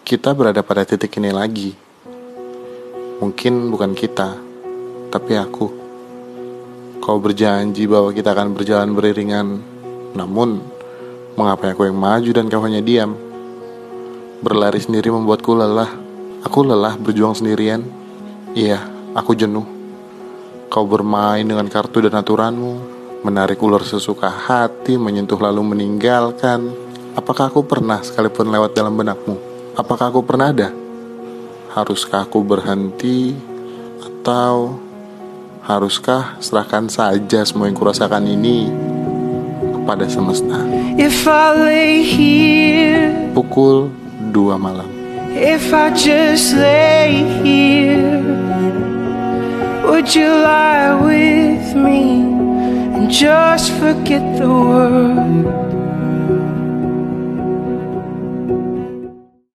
[0.00, 1.76] kita berada pada titik ini lagi.
[3.20, 4.32] Mungkin bukan kita,
[5.12, 5.66] tapi aku.
[7.00, 9.60] Kau berjanji bahwa kita akan berjalan beriringan,
[10.16, 10.60] namun
[11.36, 13.12] mengapa aku yang maju dan kau hanya diam?
[14.40, 15.92] Berlari sendiri membuatku lelah.
[16.48, 17.84] Aku lelah berjuang sendirian.
[18.56, 18.80] Iya,
[19.12, 19.68] aku jenuh.
[20.72, 22.72] Kau bermain dengan kartu dan aturanmu,
[23.20, 26.72] menarik ular sesuka hati, menyentuh lalu meninggalkan.
[27.12, 29.49] Apakah aku pernah sekalipun lewat dalam benakmu?
[29.78, 30.74] Apakah aku pernah ada?
[31.70, 33.38] Haruskah aku berhenti
[34.02, 34.74] atau
[35.62, 38.66] haruskah serahkan saja semua yang kurasakan ini
[39.70, 40.58] kepada semesta?
[40.98, 43.94] If I lay here, Pukul
[44.34, 44.90] 2 malam.
[45.30, 48.26] if I just lay here,
[49.86, 52.26] would you lie with me
[52.98, 55.79] and just forget the world?